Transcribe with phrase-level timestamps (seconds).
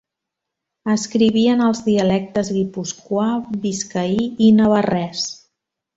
[0.93, 3.29] Escriví en els dialectes guipuscoà,
[3.67, 5.29] biscaí i navarrès.